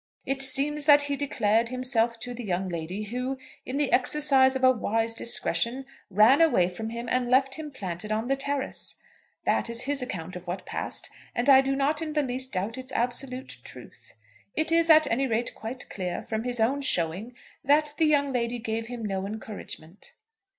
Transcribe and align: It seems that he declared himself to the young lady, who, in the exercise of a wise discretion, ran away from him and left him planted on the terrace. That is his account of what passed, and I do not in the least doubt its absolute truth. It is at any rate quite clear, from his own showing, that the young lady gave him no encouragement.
It 0.25 0.41
seems 0.41 0.85
that 0.85 1.03
he 1.03 1.15
declared 1.15 1.69
himself 1.69 2.19
to 2.21 2.33
the 2.33 2.43
young 2.43 2.69
lady, 2.69 3.03
who, 3.03 3.37
in 3.67 3.77
the 3.77 3.91
exercise 3.93 4.55
of 4.55 4.63
a 4.63 4.71
wise 4.71 5.13
discretion, 5.13 5.85
ran 6.09 6.41
away 6.41 6.69
from 6.69 6.89
him 6.89 7.07
and 7.07 7.29
left 7.29 7.53
him 7.53 7.69
planted 7.69 8.11
on 8.11 8.27
the 8.27 8.35
terrace. 8.35 8.95
That 9.45 9.69
is 9.69 9.81
his 9.81 10.01
account 10.01 10.35
of 10.35 10.47
what 10.47 10.65
passed, 10.65 11.11
and 11.35 11.47
I 11.47 11.61
do 11.61 11.75
not 11.75 12.01
in 12.01 12.13
the 12.13 12.23
least 12.23 12.53
doubt 12.53 12.79
its 12.79 12.91
absolute 12.93 13.57
truth. 13.63 14.15
It 14.55 14.71
is 14.71 14.89
at 14.89 15.05
any 15.11 15.27
rate 15.27 15.53
quite 15.53 15.87
clear, 15.91 16.23
from 16.23 16.45
his 16.45 16.59
own 16.59 16.81
showing, 16.81 17.35
that 17.63 17.93
the 17.99 18.05
young 18.07 18.33
lady 18.33 18.57
gave 18.57 18.87
him 18.87 19.05
no 19.05 19.27
encouragement. 19.27 20.13